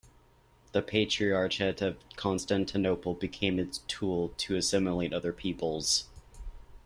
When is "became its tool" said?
3.13-4.29